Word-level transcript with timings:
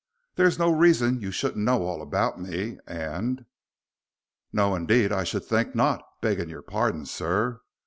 "There 0.33 0.47
is 0.47 0.57
no 0.57 0.71
reason 0.73 1.21
you 1.21 1.29
shouldn't 1.29 1.63
know 1.63 1.83
all 1.85 2.01
about 2.01 2.41
me, 2.41 2.79
and" 2.87 3.45
"No, 4.51 4.73
indeed, 4.73 5.11
I 5.11 5.23
should 5.23 5.45
think 5.45 5.75
not, 5.75 6.01
begging 6.23 6.49
your 6.49 6.63
pardon, 6.63 7.05
sir. 7.05 7.61